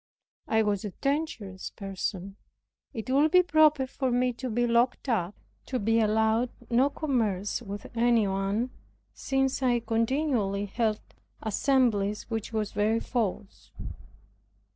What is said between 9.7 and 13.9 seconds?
continually held assemblies, which was very false.